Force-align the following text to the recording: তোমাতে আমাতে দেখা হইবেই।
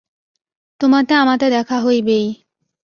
তোমাতে 0.81 1.13
আমাতে 1.13 1.45
দেখা 1.49 1.77
হইবেই। 1.81 2.27